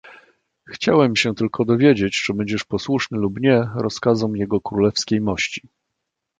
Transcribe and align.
"Chciałem 0.67 1.15
się 1.15 1.35
tylko 1.35 1.65
dowiedzieć, 1.65 2.21
czy 2.23 2.33
będziesz 2.33 2.63
posłuszny 2.63 3.17
lub 3.17 3.39
nie 3.39 3.63
rozkazom 3.75 4.35
Jego 4.37 4.61
królewskiej 4.61 5.21
mości!" 5.21 5.61